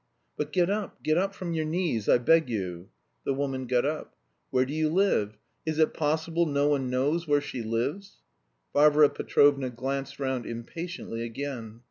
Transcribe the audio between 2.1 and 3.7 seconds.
beg you!" The woman